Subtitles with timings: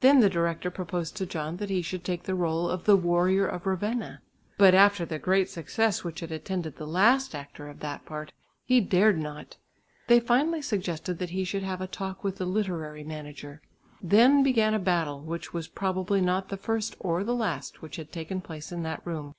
[0.00, 3.46] Then the director proposed to John that he should take the rôle of the "Warrior
[3.46, 4.20] of Ravenna."
[4.58, 8.32] But after the great success which had attended the last actor of that part,
[8.64, 9.58] he dared not.
[10.08, 13.62] They finally suggested that he should have a talk with the literary manager.
[14.02, 18.10] Then began a battle which was probably not the first or the last which had
[18.10, 19.36] taken place in that room.